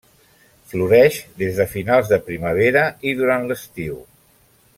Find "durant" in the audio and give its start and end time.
3.21-3.47